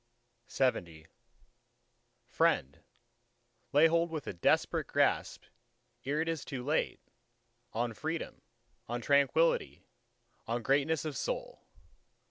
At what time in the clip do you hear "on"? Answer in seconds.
7.73-7.93, 8.89-8.99, 10.47-10.63